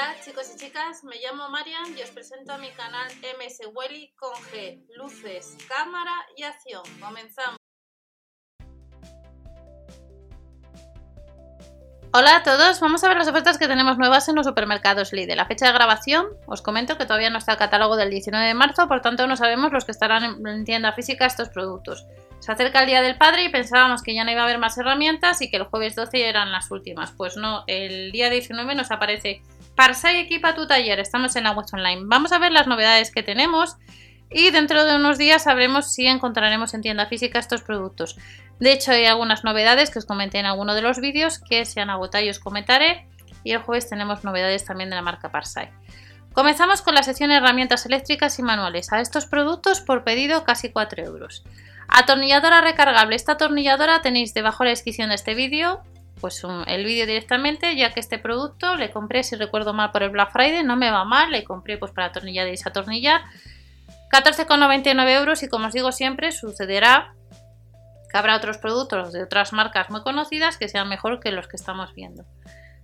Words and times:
Hola 0.00 0.16
chicos 0.24 0.50
y 0.54 0.58
chicas, 0.58 1.04
me 1.04 1.16
llamo 1.16 1.50
Marian 1.50 1.94
y 1.94 2.00
os 2.00 2.08
presento 2.08 2.54
a 2.54 2.56
mi 2.56 2.70
canal 2.70 3.06
MS 3.38 3.68
Welly 3.74 4.14
con 4.16 4.32
G, 4.32 4.82
luces, 4.96 5.58
cámara 5.68 6.14
y 6.38 6.42
acción. 6.42 6.82
Comenzamos. 6.98 7.58
Hola 12.14 12.36
a 12.36 12.42
todos, 12.42 12.80
vamos 12.80 13.04
a 13.04 13.08
ver 13.08 13.18
las 13.18 13.28
ofertas 13.28 13.58
que 13.58 13.68
tenemos 13.68 13.98
nuevas 13.98 14.26
en 14.30 14.36
los 14.36 14.46
supermercados 14.46 15.12
Lidl. 15.12 15.36
La 15.36 15.44
fecha 15.44 15.66
de 15.66 15.74
grabación, 15.74 16.28
os 16.46 16.62
comento 16.62 16.96
que 16.96 17.04
todavía 17.04 17.28
no 17.28 17.36
está 17.36 17.52
el 17.52 17.58
catálogo 17.58 17.96
del 17.96 18.08
19 18.08 18.46
de 18.46 18.54
marzo, 18.54 18.88
por 18.88 19.02
tanto 19.02 19.26
no 19.26 19.36
sabemos 19.36 19.70
los 19.70 19.84
que 19.84 19.92
estarán 19.92 20.46
en 20.46 20.64
tienda 20.64 20.94
física 20.94 21.26
estos 21.26 21.50
productos. 21.50 22.06
Se 22.38 22.50
acerca 22.50 22.80
el 22.80 22.86
Día 22.86 23.02
del 23.02 23.18
Padre 23.18 23.44
y 23.44 23.48
pensábamos 23.50 24.02
que 24.02 24.14
ya 24.14 24.24
no 24.24 24.30
iba 24.30 24.40
a 24.40 24.44
haber 24.44 24.58
más 24.58 24.78
herramientas 24.78 25.42
y 25.42 25.50
que 25.50 25.58
el 25.58 25.64
jueves 25.64 25.94
12 25.94 26.26
eran 26.26 26.52
las 26.52 26.70
últimas. 26.70 27.12
Pues 27.12 27.36
no, 27.36 27.64
el 27.66 28.12
día 28.12 28.30
19 28.30 28.74
nos 28.74 28.90
aparece 28.90 29.42
Parsai 29.80 30.18
equipa 30.18 30.54
tu 30.54 30.66
taller, 30.66 31.00
estamos 31.00 31.34
en 31.36 31.46
web 31.46 31.64
online. 31.72 32.02
Vamos 32.04 32.32
a 32.32 32.38
ver 32.38 32.52
las 32.52 32.66
novedades 32.66 33.10
que 33.10 33.22
tenemos 33.22 33.78
y 34.28 34.50
dentro 34.50 34.84
de 34.84 34.96
unos 34.96 35.16
días 35.16 35.44
sabremos 35.44 35.94
si 35.94 36.06
encontraremos 36.06 36.74
en 36.74 36.82
tienda 36.82 37.06
física 37.06 37.38
estos 37.38 37.62
productos. 37.62 38.18
De 38.58 38.72
hecho, 38.72 38.92
hay 38.92 39.06
algunas 39.06 39.42
novedades 39.42 39.88
que 39.88 39.98
os 39.98 40.04
comenté 40.04 40.38
en 40.38 40.44
alguno 40.44 40.74
de 40.74 40.82
los 40.82 41.00
vídeos 41.00 41.38
que 41.38 41.64
se 41.64 41.80
han 41.80 41.88
agotado 41.88 42.22
y 42.22 42.28
os 42.28 42.38
comentaré. 42.38 43.06
Y 43.42 43.52
el 43.52 43.60
jueves 43.60 43.88
tenemos 43.88 44.22
novedades 44.22 44.66
también 44.66 44.90
de 44.90 44.96
la 44.96 45.02
marca 45.02 45.30
Parsai. 45.30 45.70
Comenzamos 46.34 46.82
con 46.82 46.94
la 46.94 47.02
sección 47.02 47.30
herramientas 47.30 47.86
eléctricas 47.86 48.38
y 48.38 48.42
manuales. 48.42 48.92
A 48.92 49.00
estos 49.00 49.24
productos 49.24 49.80
por 49.80 50.04
pedido 50.04 50.44
casi 50.44 50.68
4 50.68 51.04
euros. 51.04 51.42
Atornilladora 51.88 52.60
recargable. 52.60 53.16
Esta 53.16 53.32
atornilladora 53.32 54.02
tenéis 54.02 54.34
debajo 54.34 54.62
la 54.62 54.70
descripción 54.70 55.08
de 55.08 55.14
este 55.14 55.34
vídeo 55.34 55.80
pues 56.20 56.42
el 56.66 56.84
vídeo 56.84 57.06
directamente, 57.06 57.76
ya 57.76 57.92
que 57.92 58.00
este 58.00 58.18
producto 58.18 58.76
le 58.76 58.90
compré, 58.90 59.22
si 59.22 59.36
recuerdo 59.36 59.72
mal, 59.72 59.90
por 59.90 60.02
el 60.02 60.10
Black 60.10 60.32
Friday, 60.32 60.62
no 60.62 60.76
me 60.76 60.90
va 60.90 61.04
mal, 61.04 61.30
le 61.30 61.44
compré 61.44 61.78
pues 61.78 61.92
para 61.92 62.08
atornillar 62.08 62.46
y 62.48 62.52
desatornillar. 62.52 63.22
14,99 64.10 65.08
euros 65.18 65.42
y 65.42 65.48
como 65.48 65.68
os 65.68 65.72
digo 65.72 65.92
siempre, 65.92 66.32
sucederá 66.32 67.14
que 68.10 68.18
habrá 68.18 68.36
otros 68.36 68.58
productos 68.58 69.12
de 69.12 69.22
otras 69.22 69.52
marcas 69.52 69.88
muy 69.88 70.02
conocidas 70.02 70.56
que 70.56 70.68
sean 70.68 70.88
mejor 70.88 71.20
que 71.20 71.30
los 71.30 71.46
que 71.46 71.56
estamos 71.56 71.94
viendo. 71.94 72.24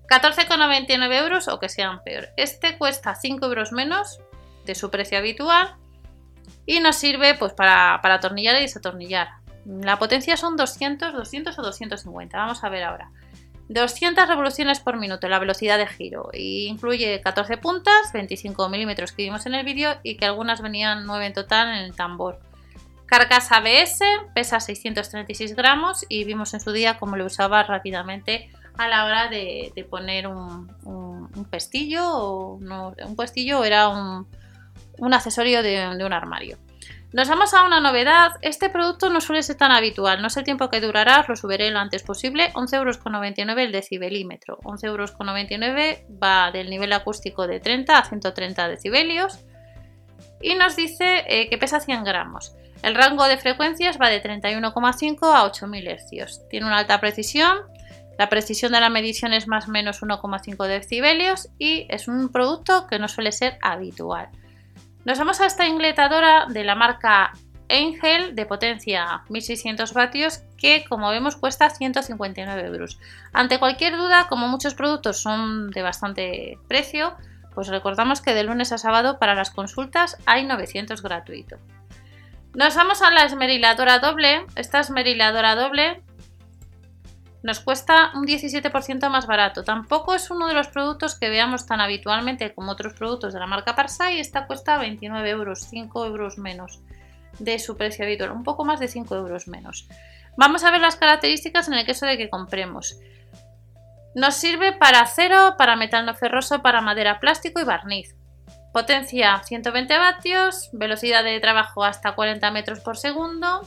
14,99 0.09 1.21
euros 1.21 1.49
o 1.49 1.59
que 1.59 1.69
sean 1.69 2.03
peor. 2.05 2.29
Este 2.37 2.79
cuesta 2.79 3.15
5 3.15 3.45
euros 3.45 3.73
menos 3.73 4.21
de 4.65 4.75
su 4.75 4.91
precio 4.91 5.19
habitual 5.19 5.75
y 6.65 6.81
nos 6.81 6.97
sirve 6.97 7.35
pues 7.35 7.53
para, 7.53 7.99
para 8.03 8.15
atornillar 8.15 8.57
y 8.57 8.63
desatornillar. 8.63 9.29
La 9.65 9.99
potencia 9.99 10.37
son 10.37 10.57
200, 10.57 11.13
200 11.13 11.59
o 11.59 11.63
250. 11.63 12.37
Vamos 12.39 12.63
a 12.63 12.69
ver 12.69 12.85
ahora. 12.85 13.11
200 13.69 14.29
revoluciones 14.29 14.81
por 14.81 14.97
minuto 14.97 15.29
la 15.29 15.39
velocidad 15.39 15.79
de 15.79 15.87
giro 15.87 16.31
y 16.33 16.67
incluye 16.67 17.21
14 17.21 17.57
puntas, 17.57 18.13
25 18.13 18.69
milímetros 18.69 19.13
que 19.13 19.23
vimos 19.23 19.47
en 19.47 19.55
el 19.55 19.65
vídeo 19.65 19.97
y 20.03 20.17
que 20.17 20.27
algunas 20.27 20.61
venían 20.63 21.05
9 21.07 21.27
en 21.27 21.33
total 21.33 21.69
en 21.69 21.85
el 21.85 21.95
tambor. 21.95 22.39
Carcasa 23.07 23.57
ABS, 23.57 24.01
pesa 24.35 24.61
636 24.61 25.55
gramos 25.55 26.05
y 26.09 26.25
vimos 26.25 26.55
en 26.55 26.61
su 26.61 26.73
día 26.73 26.99
cómo 26.99 27.17
lo 27.17 27.25
usaba 27.25 27.63
rápidamente 27.63 28.51
a 28.79 28.89
la 28.89 29.05
hora 29.05 29.29
de, 29.29 29.87
poner 29.89 30.27
un, 30.27 30.69
pestillo 31.51 32.03
o 32.09 32.59
no, 32.61 32.95
un 33.05 33.17
pestillo 33.17 33.65
era 33.65 33.89
un, 33.89 34.27
accesorio 35.15 35.63
de 35.63 36.05
un 36.05 36.13
armario. 36.13 36.59
Nos 37.13 37.29
vamos 37.29 37.55
a 37.55 37.65
una 37.65 37.81
novedad. 37.81 38.33
Este 38.43 38.69
producto 38.69 39.09
no 39.11 39.21
suele 39.21 39.43
ser 39.43 39.57
tan 39.57 39.71
habitual. 39.71 40.21
No 40.21 40.29
sé 40.29 40.41
el 40.41 40.45
tiempo 40.45 40.69
que 40.69 40.81
durará, 40.81 41.25
lo 41.27 41.37
subiré 41.37 41.71
lo 41.71 41.79
antes 41.79 42.03
posible. 42.03 42.53
11,99 42.53 42.75
euros 42.77 43.59
el 43.59 43.73
decibelímetro. 43.73 44.59
11,99 44.59 44.85
euros 44.87 45.15
va 46.23 46.51
del 46.51 46.69
nivel 46.69 46.93
acústico 46.93 47.47
de 47.47 47.61
30 47.61 47.97
a 47.97 48.05
130 48.05 48.69
decibelios. 48.69 49.39
Y 50.41 50.57
nos 50.57 50.75
dice 50.75 51.25
eh, 51.29 51.49
que 51.49 51.59
pesa 51.59 51.81
100 51.81 52.05
gramos. 52.05 52.55
El 52.83 52.95
rango 52.95 53.27
de 53.29 53.39
frecuencias 53.39 53.99
va 54.01 54.09
de 54.09 54.23
31,5 54.23 55.35
a 55.35 55.45
8000 55.45 55.89
Hz. 55.89 56.49
Tiene 56.49 56.67
una 56.67 56.79
alta 56.79 57.01
precisión. 57.01 57.59
La 58.19 58.29
precisión 58.29 58.73
de 58.73 58.81
la 58.81 58.91
medición 58.91 59.33
es 59.33 59.47
más 59.47 59.69
o 59.69 59.71
menos 59.71 60.03
1,5 60.03 60.67
decibelios 60.67 61.49
y 61.59 61.87
es 61.89 62.09
un 62.09 62.31
producto 62.31 62.87
que 62.87 62.99
no 62.99 63.09
suele 63.09 63.31
ser 63.31 63.59
habitual. 63.63 64.29
Nos 65.07 65.21
vamos 65.21 65.41
a 65.41 65.47
esta 65.47 65.69
ingletadora 65.69 66.47
de 66.49 66.65
la 66.65 66.75
marca 66.75 67.33
Angel 67.71 68.35
de 68.35 68.45
potencia 68.45 69.23
1600 69.29 69.93
vatios 69.93 70.43
que 70.59 70.85
como 70.89 71.11
vemos 71.11 71.37
cuesta 71.37 71.71
159 71.71 72.67
euros. 72.67 72.99
Ante 73.33 73.61
cualquier 73.61 73.97
duda, 73.97 74.27
como 74.29 74.49
muchos 74.49 74.75
productos 74.75 75.23
son 75.23 75.71
de 75.71 75.83
bastante 75.83 76.59
precio, 76.67 77.15
pues 77.55 77.69
recordamos 77.69 78.21
que 78.21 78.35
de 78.35 78.43
lunes 78.43 78.73
a 78.73 78.79
sábado 78.79 79.21
para 79.21 79.37
las 79.37 79.53
consultas 79.53 80.17
hay 80.27 80.45
900 80.45 81.01
gratuito. 81.01 81.59
Nos 82.55 82.75
vamos 82.75 83.01
a 83.01 83.13
la 83.13 83.27
esmeriladora 83.27 84.01
doble. 84.01 84.45
Esta 84.57 84.81
esmeriladora 84.81 85.55
doble 85.55 86.03
nos 87.43 87.61
cuesta 87.61 88.11
un 88.15 88.27
17% 88.27 89.09
más 89.09 89.27
barato. 89.27 89.65
Tampoco 89.65 90.15
es 90.15 90.31
uno 90.31 90.49
de 90.49 90.55
los 90.55 90.69
productos 90.69 91.15
que 91.15 91.31
veamos 91.31 91.67
tan 91.67 91.81
habitualmente 91.81 92.55
como 92.55 92.73
otros 92.73 92.95
productos 92.95 93.33
de 93.33 93.41
la 93.41 93.47
marca 93.47 93.77
Parsai. 93.77 94.19
Esta 94.19 94.47
cuesta 94.47 94.79
29 94.79 95.31
euros, 95.31 95.67
5 95.71 96.07
euros 96.07 96.39
menos 96.39 96.81
de 97.39 97.59
su 97.59 97.77
precio 97.77 98.05
habitual, 98.05 98.33
un 98.33 98.45
poco 98.45 98.65
más 98.65 98.81
de 98.81 98.89
5 98.89 99.15
euros 99.15 99.49
menos. 99.49 99.89
Vamos 100.37 100.65
a 100.65 100.71
ver 100.71 100.81
las 100.81 100.97
características 100.97 101.69
en 101.69 101.75
el 101.75 101.87
caso 101.87 102.07
de 102.07 102.19
que 102.19 102.31
compremos. 102.31 102.97
Nos 104.15 104.35
sirve 104.35 104.73
para 104.73 105.01
acero, 105.01 105.57
para 105.59 105.77
metal 105.77 106.07
no 106.07 106.15
ferroso, 106.15 106.63
para 106.63 106.81
madera, 106.81 107.21
plástico 107.21 107.61
y 107.61 107.65
barniz. 107.65 108.15
Potencia 108.73 109.43
120 109.43 109.99
vatios, 109.99 110.71
velocidad 110.73 111.25
de 111.25 111.41
trabajo 111.41 111.85
hasta 111.85 112.15
40 112.15 112.51
metros 112.51 112.81
por 112.81 112.97
segundo, 112.99 113.67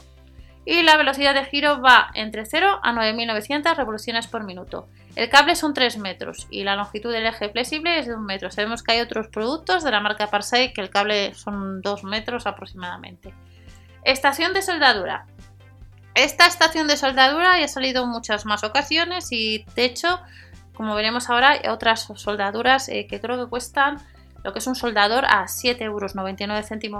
y 0.64 0.82
la 0.82 0.96
velocidad 0.96 1.34
de 1.34 1.44
giro 1.44 1.80
va 1.80 2.10
entre 2.14 2.44
0 2.44 2.80
a 2.82 2.92
9900 2.92 3.76
revoluciones 3.76 4.26
por 4.26 4.44
minuto. 4.44 4.88
El 5.16 5.28
cable 5.28 5.56
son 5.56 5.74
3 5.74 5.98
metros 5.98 6.46
y 6.50 6.64
la 6.64 6.76
longitud 6.76 7.12
del 7.12 7.26
eje 7.26 7.48
flexible 7.48 7.98
es 7.98 8.06
de 8.06 8.14
1 8.14 8.22
metro. 8.22 8.50
Sabemos 8.50 8.82
que 8.82 8.92
hay 8.92 9.00
otros 9.00 9.28
productos 9.28 9.82
de 9.82 9.90
la 9.90 10.00
marca 10.00 10.28
Parsai 10.28 10.72
que 10.72 10.80
el 10.80 10.90
cable 10.90 11.34
son 11.34 11.80
2 11.80 12.04
metros 12.04 12.46
aproximadamente. 12.46 13.34
Estación 14.04 14.52
de 14.52 14.62
soldadura. 14.62 15.26
Esta 16.14 16.46
estación 16.46 16.88
de 16.88 16.96
soldadura 16.96 17.58
ya 17.58 17.64
ha 17.64 17.68
salido 17.68 18.04
en 18.04 18.10
muchas 18.10 18.44
más 18.44 18.64
ocasiones 18.64 19.28
y 19.30 19.64
de 19.74 19.84
hecho, 19.84 20.20
como 20.74 20.94
veremos 20.94 21.30
ahora, 21.30 21.50
hay 21.50 21.68
otras 21.68 22.08
soldaduras 22.16 22.88
eh, 22.88 23.06
que 23.08 23.20
creo 23.20 23.42
que 23.42 23.48
cuestan 23.48 23.98
lo 24.42 24.52
que 24.52 24.58
es 24.58 24.66
un 24.66 24.74
soldador 24.74 25.24
a 25.26 25.44
7,99 25.44 25.82
euros 25.84 26.14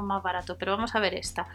más 0.05 0.23
barato, 0.23 0.57
pero 0.59 0.73
vamos 0.73 0.95
a 0.95 1.01
ver 1.01 1.15
esta. 1.15 1.47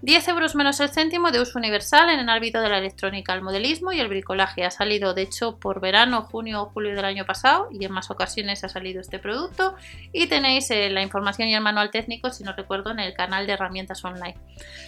10 0.00 0.28
euros 0.28 0.54
menos 0.54 0.78
el 0.78 0.90
céntimo 0.90 1.32
de 1.32 1.40
uso 1.40 1.58
universal 1.58 2.08
en 2.08 2.20
el 2.20 2.28
ámbito 2.28 2.60
de 2.60 2.68
la 2.68 2.78
electrónica, 2.78 3.34
el 3.34 3.42
modelismo 3.42 3.90
y 3.90 3.98
el 3.98 4.06
bricolaje. 4.06 4.64
Ha 4.64 4.70
salido, 4.70 5.12
de 5.12 5.22
hecho, 5.22 5.56
por 5.58 5.80
verano, 5.80 6.22
junio 6.22 6.62
o 6.62 6.66
julio 6.66 6.94
del 6.94 7.04
año 7.04 7.26
pasado 7.26 7.68
y 7.72 7.84
en 7.84 7.90
más 7.90 8.08
ocasiones 8.08 8.62
ha 8.62 8.68
salido 8.68 9.00
este 9.00 9.18
producto. 9.18 9.74
Y 10.12 10.28
tenéis 10.28 10.70
eh, 10.70 10.88
la 10.90 11.02
información 11.02 11.48
y 11.48 11.54
el 11.56 11.62
manual 11.62 11.90
técnico, 11.90 12.30
si 12.30 12.44
no 12.44 12.52
recuerdo, 12.52 12.92
en 12.92 13.00
el 13.00 13.12
canal 13.12 13.48
de 13.48 13.54
herramientas 13.54 14.04
online. 14.04 14.36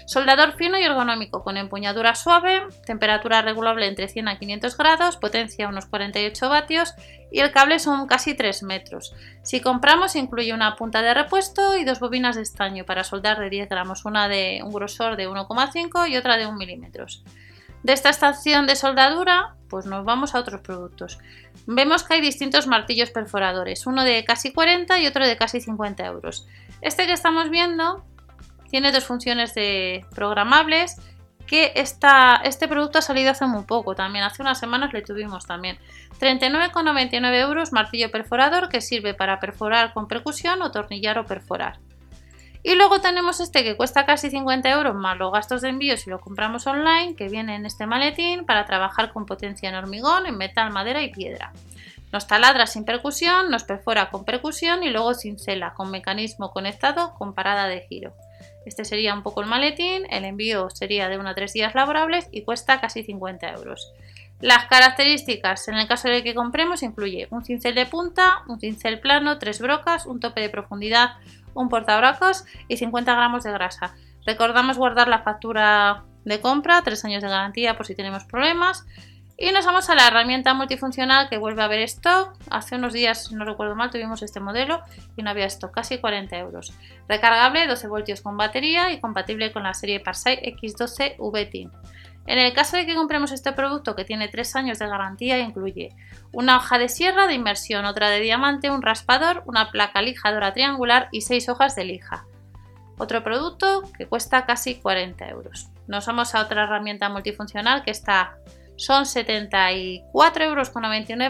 Soldador 0.06 0.52
fino 0.52 0.78
y 0.78 0.84
ergonómico 0.84 1.42
con 1.42 1.56
empuñadura 1.56 2.14
suave, 2.14 2.62
temperatura 2.86 3.42
regulable 3.42 3.88
entre 3.88 4.06
100 4.06 4.28
a 4.28 4.38
500 4.38 4.76
grados, 4.76 5.16
potencia 5.16 5.66
unos 5.66 5.86
48 5.86 6.48
vatios 6.48 6.94
y 7.32 7.40
el 7.40 7.52
cable 7.52 7.78
son 7.78 8.06
casi 8.06 8.34
3 8.34 8.62
metros. 8.64 9.14
Si 9.42 9.60
compramos 9.60 10.16
incluye 10.16 10.52
una 10.52 10.76
punta 10.76 11.02
de 11.02 11.14
repuesto 11.14 11.76
y 11.76 11.84
dos 11.84 12.00
bobinas 12.00 12.36
de 12.36 12.42
estaño 12.42 12.84
para 12.84 13.04
soldar 13.04 13.38
de 13.38 13.50
10 13.50 13.68
gramos, 13.68 14.04
una 14.04 14.28
de 14.28 14.60
un 14.64 14.72
grosor 14.72 14.99
de 15.16 15.28
1,5 15.28 16.08
y 16.08 16.16
otra 16.16 16.36
de 16.36 16.46
1 16.46 16.56
milímetros. 16.56 17.24
De 17.82 17.92
esta 17.92 18.10
estación 18.10 18.66
de 18.66 18.76
soldadura, 18.76 19.54
pues 19.68 19.86
nos 19.86 20.04
vamos 20.04 20.34
a 20.34 20.40
otros 20.40 20.60
productos. 20.60 21.18
Vemos 21.66 22.04
que 22.04 22.14
hay 22.14 22.20
distintos 22.20 22.66
martillos 22.66 23.10
perforadores, 23.10 23.86
uno 23.86 24.04
de 24.04 24.24
casi 24.24 24.52
40 24.52 24.98
y 24.98 25.06
otro 25.06 25.26
de 25.26 25.36
casi 25.36 25.60
50 25.60 26.04
euros. 26.04 26.46
Este 26.82 27.06
que 27.06 27.12
estamos 27.12 27.48
viendo 27.48 28.04
tiene 28.70 28.92
dos 28.92 29.04
funciones 29.04 29.54
de 29.54 30.04
programables 30.14 30.96
que 31.46 31.72
este 31.74 32.68
producto 32.68 33.00
ha 33.00 33.02
salido 33.02 33.32
hace 33.32 33.44
muy 33.44 33.64
poco 33.64 33.96
también, 33.96 34.24
hace 34.24 34.40
unas 34.40 34.60
semanas 34.60 34.92
le 34.92 35.02
tuvimos 35.02 35.46
también. 35.46 35.78
39,99 36.20 37.40
euros 37.40 37.72
martillo 37.72 38.08
perforador 38.12 38.68
que 38.68 38.80
sirve 38.80 39.14
para 39.14 39.40
perforar 39.40 39.92
con 39.92 40.06
percusión 40.06 40.62
o 40.62 40.70
tornillar 40.70 41.18
o 41.18 41.26
perforar. 41.26 41.80
Y 42.62 42.74
luego 42.74 43.00
tenemos 43.00 43.40
este 43.40 43.64
que 43.64 43.76
cuesta 43.76 44.04
casi 44.04 44.30
50 44.30 44.70
euros 44.70 44.94
más 44.94 45.16
los 45.16 45.32
gastos 45.32 45.62
de 45.62 45.70
envío 45.70 45.96
si 45.96 46.10
lo 46.10 46.20
compramos 46.20 46.66
online, 46.66 47.16
que 47.16 47.28
viene 47.28 47.56
en 47.56 47.64
este 47.64 47.86
maletín 47.86 48.44
para 48.44 48.66
trabajar 48.66 49.12
con 49.12 49.24
potencia 49.24 49.68
en 49.68 49.76
hormigón, 49.76 50.26
en 50.26 50.36
metal, 50.36 50.70
madera 50.70 51.02
y 51.02 51.10
piedra. 51.10 51.52
Nos 52.12 52.26
taladra 52.26 52.66
sin 52.66 52.84
percusión, 52.84 53.50
nos 53.50 53.64
perfora 53.64 54.10
con 54.10 54.24
percusión 54.24 54.82
y 54.82 54.90
luego 54.90 55.14
cincela 55.14 55.74
con 55.74 55.90
mecanismo 55.90 56.50
conectado 56.50 57.14
con 57.14 57.34
parada 57.34 57.66
de 57.66 57.82
giro. 57.82 58.12
Este 58.66 58.84
sería 58.84 59.14
un 59.14 59.22
poco 59.22 59.40
el 59.40 59.46
maletín, 59.46 60.06
el 60.10 60.24
envío 60.24 60.68
sería 60.70 61.08
de 61.08 61.18
1 61.18 61.28
a 61.28 61.34
3 61.34 61.52
días 61.52 61.74
laborables 61.74 62.28
y 62.30 62.42
cuesta 62.42 62.80
casi 62.80 63.04
50 63.04 63.52
euros. 63.52 63.92
Las 64.40 64.66
características, 64.66 65.68
en 65.68 65.74
el 65.74 65.86
caso 65.86 66.08
de 66.08 66.22
que 66.22 66.34
compremos, 66.34 66.82
incluye 66.82 67.28
un 67.30 67.44
cincel 67.44 67.74
de 67.74 67.84
punta, 67.84 68.42
un 68.48 68.58
cincel 68.58 68.98
plano, 68.98 69.38
tres 69.38 69.60
brocas, 69.60 70.06
un 70.06 70.18
tope 70.18 70.40
de 70.40 70.48
profundidad, 70.48 71.10
un 71.54 71.68
portabrocas 71.68 72.44
y 72.68 72.76
50 72.76 73.14
gramos 73.14 73.44
de 73.44 73.52
grasa. 73.52 73.94
Recordamos 74.26 74.78
guardar 74.78 75.08
la 75.08 75.22
factura 75.22 76.04
de 76.24 76.40
compra, 76.40 76.82
tres 76.82 77.04
años 77.04 77.22
de 77.22 77.28
garantía 77.28 77.76
por 77.76 77.86
si 77.86 77.94
tenemos 77.94 78.24
problemas. 78.24 78.86
Y 79.42 79.52
nos 79.52 79.64
vamos 79.64 79.88
a 79.88 79.94
la 79.94 80.06
herramienta 80.06 80.52
multifuncional 80.52 81.30
que 81.30 81.38
vuelve 81.38 81.62
a 81.62 81.66
ver 81.66 81.80
stock. 81.80 82.34
Hace 82.50 82.76
unos 82.76 82.92
días, 82.92 83.24
si 83.24 83.34
no 83.34 83.46
recuerdo 83.46 83.74
mal, 83.74 83.90
tuvimos 83.90 84.22
este 84.22 84.38
modelo 84.38 84.82
y 85.16 85.22
no 85.22 85.30
había 85.30 85.46
stock, 85.46 85.72
casi 85.72 85.96
40 85.96 86.36
euros. 86.36 86.74
Recargable, 87.08 87.66
12 87.66 87.88
voltios 87.88 88.20
con 88.20 88.36
batería 88.36 88.92
y 88.92 89.00
compatible 89.00 89.50
con 89.50 89.62
la 89.62 89.72
serie 89.72 89.98
Parsai 89.98 90.42
X12 90.60 91.16
VT. 91.18 91.70
En 92.30 92.38
el 92.38 92.52
caso 92.52 92.76
de 92.76 92.86
que 92.86 92.94
compremos 92.94 93.32
este 93.32 93.50
producto 93.50 93.96
que 93.96 94.04
tiene 94.04 94.28
3 94.28 94.54
años 94.54 94.78
de 94.78 94.86
garantía, 94.86 95.40
incluye 95.40 95.96
una 96.30 96.58
hoja 96.58 96.78
de 96.78 96.88
sierra 96.88 97.26
de 97.26 97.34
inmersión, 97.34 97.84
otra 97.86 98.08
de 98.08 98.20
diamante, 98.20 98.70
un 98.70 98.82
raspador, 98.82 99.42
una 99.46 99.72
placa 99.72 100.00
lijadora 100.00 100.52
triangular 100.52 101.08
y 101.10 101.22
6 101.22 101.48
hojas 101.48 101.74
de 101.74 101.82
lija. 101.82 102.26
Otro 102.98 103.24
producto 103.24 103.82
que 103.98 104.06
cuesta 104.06 104.46
casi 104.46 104.76
40 104.76 105.28
euros. 105.28 105.70
Nos 105.88 106.06
vamos 106.06 106.36
a 106.36 106.42
otra 106.42 106.62
herramienta 106.62 107.08
multifuncional 107.08 107.82
que 107.82 107.90
está 107.90 108.36
son 108.76 109.06
74,99 109.06 110.40
euros 110.44 110.72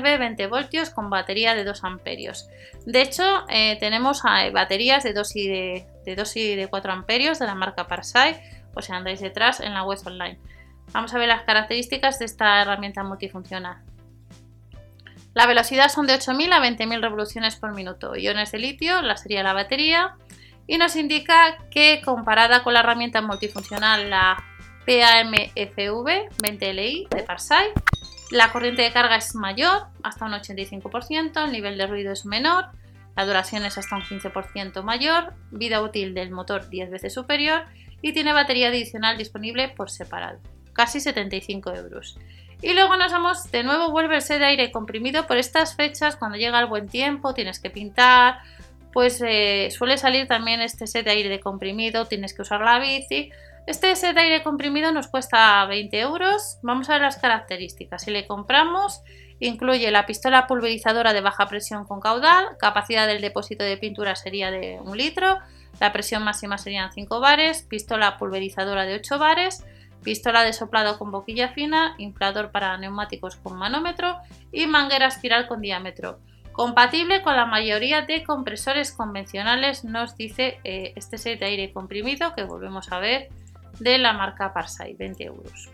20 0.02 0.46
voltios 0.48 0.90
con 0.90 1.08
batería 1.08 1.54
de 1.54 1.64
2 1.64 1.82
amperios. 1.82 2.50
De 2.84 3.00
hecho, 3.00 3.24
eh, 3.48 3.78
tenemos 3.80 4.20
eh, 4.26 4.50
baterías 4.50 5.02
de 5.02 5.14
2 5.14 5.36
y 5.36 5.48
de, 5.48 5.86
de 6.04 6.14
2 6.14 6.36
y 6.36 6.56
de 6.56 6.68
4 6.68 6.92
amperios 6.92 7.38
de 7.38 7.46
la 7.46 7.54
marca 7.54 7.86
Parsai, 7.86 8.38
o 8.74 8.82
si 8.82 8.92
andáis 8.92 9.20
detrás 9.20 9.60
en 9.60 9.72
la 9.72 9.82
web 9.82 9.98
online. 10.04 10.38
Vamos 10.92 11.14
a 11.14 11.18
ver 11.18 11.28
las 11.28 11.42
características 11.42 12.18
de 12.18 12.24
esta 12.24 12.62
herramienta 12.62 13.04
multifuncional. 13.04 13.78
La 15.34 15.46
velocidad 15.46 15.88
son 15.88 16.06
de 16.06 16.14
8.000 16.14 16.52
a 16.52 16.60
20.000 16.60 17.00
revoluciones 17.00 17.56
por 17.56 17.72
minuto. 17.72 18.16
Iones 18.16 18.50
de 18.50 18.58
litio, 18.58 19.00
la 19.02 19.16
sería 19.16 19.44
la 19.44 19.52
batería. 19.52 20.16
Y 20.66 20.78
nos 20.78 20.96
indica 20.96 21.58
que 21.70 22.02
comparada 22.04 22.62
con 22.62 22.74
la 22.74 22.80
herramienta 22.80 23.22
multifuncional, 23.22 24.10
la 24.10 24.42
PAMFV 24.86 26.30
20LI 26.42 27.08
de 27.08 27.22
Parsai, 27.22 27.68
la 28.30 28.52
corriente 28.52 28.82
de 28.82 28.92
carga 28.92 29.16
es 29.16 29.34
mayor, 29.34 29.86
hasta 30.02 30.26
un 30.26 30.32
85%, 30.32 31.44
el 31.44 31.52
nivel 31.52 31.76
de 31.76 31.86
ruido 31.86 32.12
es 32.12 32.24
menor, 32.24 32.66
la 33.16 33.26
duración 33.26 33.64
es 33.64 33.78
hasta 33.78 33.96
un 33.96 34.02
15% 34.02 34.82
mayor, 34.82 35.34
vida 35.50 35.82
útil 35.82 36.14
del 36.14 36.30
motor 36.30 36.68
10 36.68 36.90
veces 36.90 37.12
superior 37.12 37.64
y 38.00 38.12
tiene 38.12 38.32
batería 38.32 38.68
adicional 38.68 39.18
disponible 39.18 39.68
por 39.68 39.90
separado 39.90 40.38
casi 40.80 40.98
75 40.98 41.74
euros. 41.74 42.16
Y 42.62 42.72
luego 42.72 42.96
nos 42.96 43.12
vamos, 43.12 43.50
de 43.50 43.62
nuevo 43.62 43.90
vuelve 43.90 44.16
el 44.16 44.22
set 44.22 44.38
de 44.38 44.46
aire 44.46 44.72
comprimido 44.72 45.26
por 45.26 45.36
estas 45.36 45.76
fechas, 45.76 46.16
cuando 46.16 46.38
llega 46.38 46.58
el 46.58 46.64
buen 46.64 46.88
tiempo, 46.88 47.34
tienes 47.34 47.60
que 47.60 47.68
pintar, 47.68 48.38
pues 48.90 49.22
eh, 49.22 49.68
suele 49.76 49.98
salir 49.98 50.26
también 50.26 50.62
este 50.62 50.86
set 50.86 51.04
de 51.04 51.10
aire 51.10 51.38
comprimido, 51.38 52.06
tienes 52.06 52.32
que 52.32 52.40
usar 52.40 52.62
la 52.62 52.78
bici. 52.78 53.30
Este 53.66 53.94
set 53.94 54.14
de 54.14 54.22
aire 54.22 54.42
comprimido 54.42 54.90
nos 54.90 55.08
cuesta 55.08 55.66
20 55.66 56.00
euros. 56.00 56.56
Vamos 56.62 56.88
a 56.88 56.94
ver 56.94 57.02
las 57.02 57.18
características. 57.18 58.00
Si 58.00 58.10
le 58.10 58.26
compramos, 58.26 59.02
incluye 59.38 59.90
la 59.90 60.06
pistola 60.06 60.46
pulverizadora 60.46 61.12
de 61.12 61.20
baja 61.20 61.46
presión 61.46 61.84
con 61.84 62.00
caudal, 62.00 62.56
capacidad 62.58 63.06
del 63.06 63.20
depósito 63.20 63.64
de 63.64 63.76
pintura 63.76 64.16
sería 64.16 64.50
de 64.50 64.80
un 64.82 64.96
litro, 64.96 65.40
la 65.78 65.92
presión 65.92 66.24
máxima 66.24 66.56
serían 66.56 66.90
5 66.90 67.20
bares, 67.20 67.66
pistola 67.68 68.16
pulverizadora 68.16 68.86
de 68.86 68.94
8 68.94 69.18
bares, 69.18 69.62
pistola 70.02 70.42
de 70.42 70.52
soplado 70.52 70.98
con 70.98 71.10
boquilla 71.10 71.48
fina, 71.48 71.94
inflador 71.98 72.50
para 72.50 72.76
neumáticos 72.76 73.36
con 73.36 73.56
manómetro 73.56 74.16
y 74.52 74.66
manguera 74.66 75.06
espiral 75.06 75.46
con 75.46 75.60
diámetro. 75.60 76.18
Compatible 76.52 77.22
con 77.22 77.36
la 77.36 77.46
mayoría 77.46 78.02
de 78.02 78.24
compresores 78.24 78.92
convencionales, 78.92 79.84
nos 79.84 80.16
dice 80.16 80.58
eh, 80.64 80.92
este 80.96 81.16
set 81.16 81.38
de 81.38 81.46
aire 81.46 81.72
comprimido 81.72 82.34
que 82.34 82.42
volvemos 82.42 82.90
a 82.92 82.98
ver 82.98 83.28
de 83.78 83.98
la 83.98 84.12
marca 84.12 84.52
Parsai, 84.52 84.94
20 84.94 85.24
euros. 85.24 85.70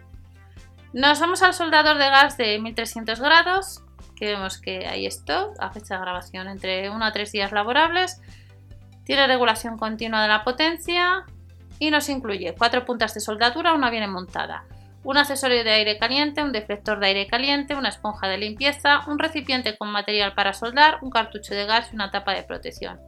Nos 0.93 1.20
vamos 1.20 1.43
al 1.43 1.55
soldador 1.55 1.99
de 1.99 2.08
gas 2.08 2.37
de 2.37 2.58
1300 2.58 3.20
grados, 3.20 3.82
que 4.17 4.26
vemos 4.26 4.58
que 4.58 4.87
hay 4.87 5.06
esto, 5.06 5.52
a 5.58 5.70
fecha 5.70 5.94
de 5.94 6.00
grabación 6.00 6.49
entre 6.49 6.90
1 6.90 7.05
a 7.05 7.12
3 7.12 7.32
días 7.32 7.52
laborables. 7.52 8.20
Tiene 9.05 9.26
regulación 9.26 9.78
continua 9.78 10.23
de 10.23 10.28
la 10.28 10.44
potencia, 10.44 11.26
y 11.78 11.90
nos 11.90 12.08
incluye 12.08 12.55
cuatro 12.56 12.84
puntas 12.84 13.14
de 13.14 13.20
soldadura, 13.20 13.75
una 13.75 13.90
viene 13.90 14.06
montada, 14.06 14.64
un 15.06 15.17
accesorio 15.17 15.62
de 15.62 15.70
aire 15.70 15.99
caliente, 15.99 16.43
un 16.43 16.52
deflector 16.52 16.99
de 16.99 17.06
aire 17.06 17.26
caliente, 17.28 17.76
una 17.76 17.90
esponja 17.90 18.28
de 18.28 18.38
limpieza, 18.38 19.02
un 19.06 19.19
recipiente 19.19 19.76
con 19.78 19.88
material 19.88 20.34
para 20.34 20.52
soldar, 20.52 20.99
un 21.02 21.11
cartucho 21.11 21.55
de 21.55 21.64
gas 21.64 21.90
y 21.93 21.94
una 21.94 22.11
tapa 22.11 22.34
de 22.34 22.43
protección. 22.43 23.00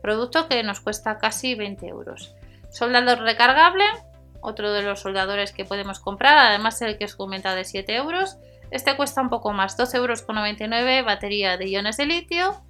Producto 0.00 0.48
que 0.48 0.62
nos 0.62 0.80
cuesta 0.80 1.18
casi 1.18 1.56
20 1.56 1.88
euros. 1.88 2.34
Soldador 2.70 3.20
recargable, 3.20 3.84
otro 4.40 4.72
de 4.72 4.82
los 4.82 5.00
soldadores 5.00 5.52
que 5.52 5.64
podemos 5.64 5.98
comprar, 5.98 6.38
además 6.38 6.80
el 6.82 6.96
que 6.98 7.06
os 7.06 7.16
comenta 7.16 7.54
de 7.54 7.64
7 7.64 7.96
euros. 7.96 8.38
Este 8.70 8.96
cuesta 8.96 9.20
un 9.20 9.28
poco 9.28 9.52
más, 9.52 9.76
12,99 9.76 9.96
euros, 9.96 11.04
batería 11.04 11.56
de 11.56 11.68
iones 11.68 11.96
de 11.96 12.06
litio, 12.06 12.62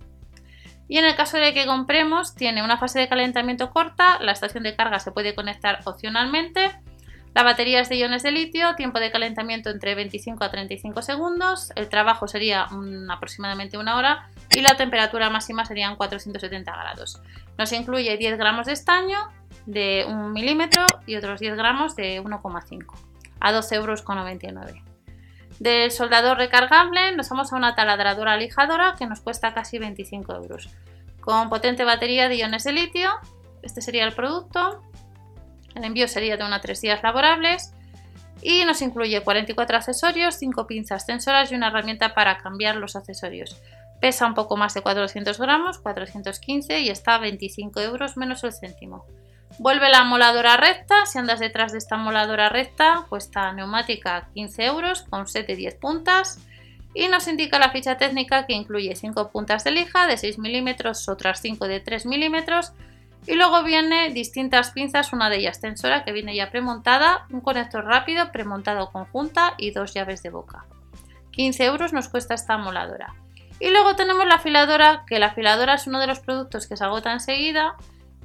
y 0.91 0.99
en 0.99 1.05
el 1.05 1.15
caso 1.15 1.37
de 1.37 1.55
que 1.55 1.67
compremos, 1.67 2.35
tiene 2.35 2.65
una 2.65 2.77
fase 2.77 2.99
de 2.99 3.09
calentamiento 3.09 3.71
corta, 3.71 4.19
la 4.21 4.33
estación 4.33 4.65
de 4.65 4.75
carga 4.75 4.99
se 4.99 5.13
puede 5.13 5.37
conectar 5.37 5.79
opcionalmente, 5.85 6.73
la 7.33 7.45
batería 7.45 7.81
es 7.81 7.89
de 7.89 7.97
iones 7.97 8.25
de 8.25 8.33
litio, 8.33 8.75
tiempo 8.75 8.99
de 8.99 9.13
calentamiento 9.13 9.71
entre 9.71 9.95
25 9.95 10.43
a 10.43 10.51
35 10.51 11.01
segundos, 11.03 11.71
el 11.77 11.89
trabajo 11.89 12.27
sería 12.27 12.67
aproximadamente 13.09 13.79
una 13.79 13.97
hora 13.97 14.31
y 14.51 14.63
la 14.63 14.77
temperatura 14.77 15.31
máxima 15.31 15.65
serían 15.65 15.95
470 15.95 16.73
grados. 16.73 17.23
Nos 17.57 17.71
incluye 17.73 18.17
10 18.17 18.37
gramos 18.37 18.67
de 18.67 18.73
estaño 18.73 19.29
de 19.67 20.05
1 20.09 20.31
milímetro 20.31 20.85
y 21.07 21.15
otros 21.15 21.39
10 21.39 21.55
gramos 21.55 21.95
de 21.95 22.21
1,5 22.21 22.85
a 23.39 23.53
12,99 23.53 23.75
euros. 23.75 24.90
Del 25.61 25.91
soldador 25.91 26.39
recargable 26.39 27.15
nos 27.15 27.29
vamos 27.29 27.53
a 27.53 27.57
una 27.57 27.75
taladradora 27.75 28.39
lijadora 28.39 28.95
que 28.99 29.07
nos 29.07 29.21
cuesta 29.21 29.53
casi 29.53 29.79
25 29.79 30.35
euros. 30.35 30.71
Con 31.21 31.51
potente 31.51 31.85
batería 31.85 32.31
de 32.31 32.37
iones 32.37 32.65
de 32.65 32.73
litio, 32.73 33.11
este 33.63 33.83
sería 33.83 34.07
el 34.07 34.15
producto. 34.15 34.83
El 35.75 35.85
envío 35.85 36.09
sería 36.09 36.39
de 36.39 36.45
1 36.45 36.55
a 36.55 36.61
3 36.63 36.81
días 36.81 37.03
laborables 37.03 37.75
y 38.41 38.65
nos 38.65 38.81
incluye 38.81 39.23
44 39.23 39.77
accesorios, 39.77 40.37
5 40.37 40.67
pinzas 40.67 41.05
tensoras 41.05 41.53
y 41.53 41.57
una 41.57 41.69
herramienta 41.69 42.15
para 42.15 42.39
cambiar 42.39 42.77
los 42.77 42.97
accesorios. 42.97 43.61
Pesa 44.01 44.25
un 44.25 44.33
poco 44.33 44.57
más 44.57 44.73
de 44.73 44.81
400 44.81 45.39
gramos, 45.39 45.79
415 45.79 46.81
y 46.81 46.89
está 46.89 47.17
a 47.17 47.19
25 47.19 47.81
euros 47.81 48.17
menos 48.17 48.43
el 48.45 48.55
céntimo. 48.55 49.05
Vuelve 49.59 49.91
la 49.91 50.05
moladora 50.05 50.57
recta, 50.57 51.07
si 51.07 51.19
andas 51.19 51.41
detrás 51.41 51.73
de 51.73 51.79
esta 51.79 51.97
moladora 51.97 52.49
recta, 52.49 53.05
cuesta 53.09 53.53
neumática 53.53 54.29
15 54.35 54.65
euros 54.65 55.03
con 55.03 55.27
7 55.27 55.57
10 55.57 55.75
puntas 55.77 56.39
y 56.95 57.09
nos 57.09 57.29
indica 57.29 57.59
la 57.59 57.71
ficha 57.71 57.99
técnica 57.99 58.47
que 58.47 58.55
incluye 58.55 58.95
5 58.95 59.31
puntas 59.31 59.65
de 59.65 59.73
lija 59.73 60.07
de 60.07 60.17
6 60.17 60.39
milímetros, 60.39 61.09
otras 61.09 61.41
5 61.41 61.67
de 61.69 61.81
3 61.81 62.07
milímetros 62.07 62.73
y 63.27 63.35
luego 63.35 63.63
viene 63.63 64.11
distintas 64.11 64.71
pinzas, 64.71 65.13
una 65.13 65.29
de 65.29 65.37
ellas 65.37 65.61
tensora 65.61 66.05
que 66.05 66.13
viene 66.13 66.35
ya 66.35 66.51
premontada, 66.51 67.27
un 67.31 67.41
conector 67.41 67.85
rápido 67.85 68.33
premontado 68.33 68.91
con 68.91 69.05
junta 69.07 69.55
y 69.59 69.73
dos 69.73 69.93
llaves 69.93 70.23
de 70.23 70.31
boca. 70.31 70.65
15 71.33 71.65
euros 71.65 71.93
nos 71.93 72.09
cuesta 72.09 72.35
esta 72.35 72.57
moladora. 72.57 73.15
Y 73.61 73.69
luego 73.71 73.95
tenemos 73.95 74.27
la 74.27 74.37
afiladora, 74.37 75.05
que 75.07 75.19
la 75.19 75.27
afiladora 75.27 75.75
es 75.75 75.87
uno 75.87 76.01
de 76.01 76.07
los 76.07 76.21
productos 76.21 76.67
que 76.67 76.79
se 76.79 76.85
agota 76.85 77.13
enseguida 77.13 77.77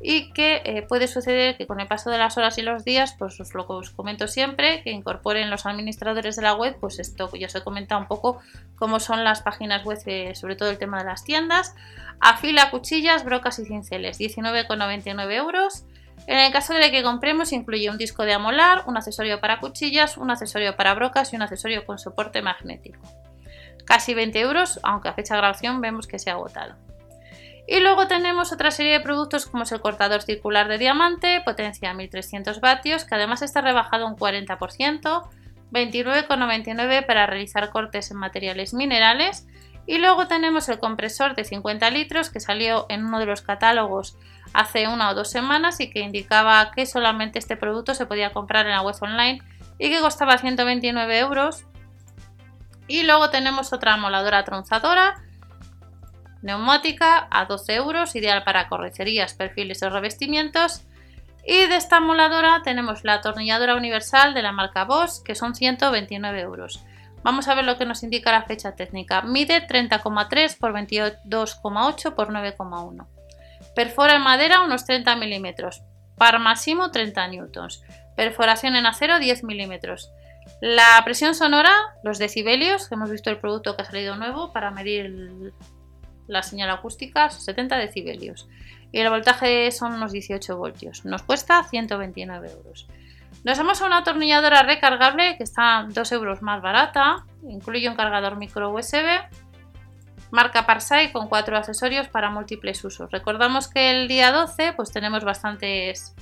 y 0.01 0.31
que 0.33 0.61
eh, 0.65 0.81
puede 0.81 1.07
suceder 1.07 1.57
que 1.57 1.67
con 1.67 1.79
el 1.79 1.87
paso 1.87 2.09
de 2.09 2.17
las 2.17 2.37
horas 2.37 2.57
y 2.57 2.61
los 2.61 2.83
días, 2.83 3.15
pues 3.17 3.39
os 3.39 3.53
lo 3.53 3.65
comento 3.65 4.27
siempre, 4.27 4.81
que 4.83 4.91
incorporen 4.91 5.49
los 5.49 5.65
administradores 5.65 6.35
de 6.35 6.41
la 6.41 6.53
web, 6.53 6.77
pues 6.79 6.99
esto 6.99 7.29
ya 7.33 7.47
os 7.47 7.55
he 7.55 7.63
comentado 7.63 8.01
un 8.01 8.07
poco 8.07 8.39
cómo 8.75 8.99
son 8.99 9.23
las 9.23 9.41
páginas 9.41 9.83
web, 9.85 9.97
sobre 10.35 10.55
todo 10.55 10.69
el 10.69 10.77
tema 10.77 10.99
de 10.99 11.05
las 11.05 11.23
tiendas. 11.23 11.75
Afila 12.19 12.71
cuchillas, 12.71 13.23
brocas 13.23 13.59
y 13.59 13.65
cinceles, 13.65 14.19
19,99 14.19 15.31
euros. 15.33 15.85
En 16.27 16.37
el 16.37 16.51
caso 16.51 16.73
de 16.73 16.91
que 16.91 17.03
compremos, 17.03 17.51
incluye 17.51 17.89
un 17.89 17.97
disco 17.97 18.23
de 18.23 18.33
amolar, 18.33 18.83
un 18.87 18.97
accesorio 18.97 19.39
para 19.39 19.59
cuchillas, 19.59 20.17
un 20.17 20.31
accesorio 20.31 20.75
para 20.75 20.93
brocas 20.93 21.31
y 21.31 21.35
un 21.35 21.41
accesorio 21.41 21.85
con 21.85 21.99
soporte 21.99 22.41
magnético. 22.41 23.01
Casi 23.85 24.13
20 24.13 24.39
euros, 24.39 24.79
aunque 24.83 25.09
a 25.09 25.13
fecha 25.13 25.35
de 25.35 25.41
grabación 25.41 25.81
vemos 25.81 26.07
que 26.07 26.17
se 26.17 26.31
ha 26.31 26.33
agotado. 26.33 26.75
Y 27.67 27.79
luego 27.79 28.07
tenemos 28.07 28.51
otra 28.51 28.69
serie 28.69 28.93
de 28.93 28.99
productos 28.99 29.47
como 29.47 29.63
es 29.63 29.71
el 29.71 29.81
cortador 29.81 30.21
circular 30.21 30.67
de 30.67 30.77
diamante, 30.77 31.41
potencia 31.43 31.93
1300 31.93 32.59
vatios, 32.61 33.05
que 33.05 33.15
además 33.15 33.41
está 33.41 33.61
rebajado 33.61 34.05
un 34.05 34.15
40%, 34.15 35.27
29,99 35.71 37.05
para 37.05 37.25
realizar 37.25 37.71
cortes 37.71 38.11
en 38.11 38.17
materiales 38.17 38.73
minerales. 38.73 39.47
Y 39.87 39.97
luego 39.97 40.27
tenemos 40.27 40.69
el 40.69 40.79
compresor 40.79 41.35
de 41.35 41.43
50 41.43 41.89
litros 41.91 42.29
que 42.29 42.39
salió 42.39 42.85
en 42.89 43.05
uno 43.05 43.19
de 43.19 43.25
los 43.25 43.41
catálogos 43.41 44.17
hace 44.53 44.87
una 44.87 45.09
o 45.09 45.15
dos 45.15 45.29
semanas 45.29 45.79
y 45.79 45.89
que 45.89 45.99
indicaba 45.99 46.71
que 46.71 46.85
solamente 46.85 47.39
este 47.39 47.57
producto 47.57 47.93
se 47.93 48.05
podía 48.05 48.31
comprar 48.31 48.65
en 48.65 48.73
la 48.73 48.81
web 48.81 48.95
online 49.01 49.41
y 49.77 49.89
que 49.89 50.01
costaba 50.01 50.37
129 50.37 51.19
euros 51.19 51.65
Y 52.87 53.03
luego 53.03 53.29
tenemos 53.29 53.73
otra 53.73 53.97
moladora 53.97 54.43
tronzadora 54.43 55.24
neumática 56.45 57.27
a 57.31 57.45
12 57.45 57.73
euros, 57.73 58.15
ideal 58.15 58.43
para 58.43 58.69
correcerías, 58.69 59.33
perfiles 59.33 59.81
o 59.83 59.89
revestimientos. 59.89 60.83
Y 61.45 61.67
de 61.67 61.75
esta 61.75 61.99
moladora 61.99 62.61
tenemos 62.63 63.03
la 63.03 63.15
atornilladora 63.15 63.75
universal 63.75 64.33
de 64.33 64.43
la 64.43 64.51
marca 64.51 64.85
Bosch, 64.85 65.23
que 65.23 65.35
son 65.35 65.55
129 65.55 66.39
euros. 66.39 66.85
Vamos 67.23 67.47
a 67.47 67.55
ver 67.55 67.65
lo 67.65 67.77
que 67.77 67.85
nos 67.85 68.03
indica 68.03 68.31
la 68.31 68.43
fecha 68.43 68.75
técnica. 68.75 69.23
Mide 69.23 69.67
30,3 69.67 70.57
por 70.59 70.73
22,8 70.73 72.13
por 72.13 72.29
9,1. 72.29 73.07
Perfora 73.75 74.15
en 74.15 74.21
madera 74.21 74.61
unos 74.61 74.85
30 74.85 75.15
milímetros. 75.15 75.81
Par 76.15 76.37
máximo 76.39 76.91
30 76.91 77.27
newtons. 77.29 77.81
Perforación 78.15 78.75
en 78.75 78.85
acero 78.85 79.17
10 79.17 79.43
milímetros. 79.43 80.11
La 80.61 81.01
presión 81.03 81.33
sonora, 81.33 81.73
los 82.03 82.19
decibelios, 82.19 82.91
hemos 82.91 83.09
visto 83.09 83.31
el 83.31 83.39
producto 83.39 83.75
que 83.75 83.81
ha 83.81 83.85
salido 83.85 84.15
nuevo 84.15 84.53
para 84.53 84.69
medir 84.69 85.53
la 86.27 86.43
señal 86.43 86.69
acústica, 86.69 87.29
70 87.29 87.77
decibelios. 87.77 88.47
Y 88.91 88.99
el 88.99 89.09
voltaje 89.09 89.71
son 89.71 89.93
unos 89.93 90.11
18 90.11 90.57
voltios. 90.57 91.05
Nos 91.05 91.23
cuesta 91.23 91.63
129 91.63 92.51
euros. 92.51 92.87
Nos 93.43 93.57
vamos 93.57 93.81
a 93.81 93.85
una 93.85 93.99
atornilladora 93.99 94.63
recargable 94.63 95.37
que 95.37 95.43
está 95.43 95.85
2 95.89 96.11
euros 96.13 96.41
más 96.41 96.61
barata. 96.61 97.25
Incluye 97.47 97.89
un 97.89 97.95
cargador 97.95 98.37
micro 98.37 98.71
USB. 98.71 99.05
Marca 100.31 100.65
Parsai 100.65 101.11
con 101.11 101.29
cuatro 101.29 101.55
accesorios 101.55 102.07
para 102.07 102.29
múltiples 102.29 102.83
usos. 102.83 103.11
Recordamos 103.11 103.67
que 103.67 103.91
el 103.91 104.07
día 104.07 104.31
12 104.31 104.73
pues 104.73 104.91
tenemos 104.91 105.23
bastantes 105.23 106.15